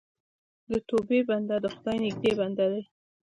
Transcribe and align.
د 0.69 0.71
توبې 0.89 1.19
بنده 1.29 1.55
د 1.63 1.65
خدای 1.75 1.97
نږدې 2.05 2.31
بنده 2.39 2.65
دی. 2.73 2.83